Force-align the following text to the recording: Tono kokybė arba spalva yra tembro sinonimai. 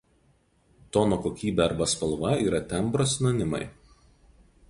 Tono 0.95 1.19
kokybė 1.25 1.63
arba 1.65 1.87
spalva 1.93 2.33
yra 2.47 2.63
tembro 2.73 3.09
sinonimai. 3.13 3.63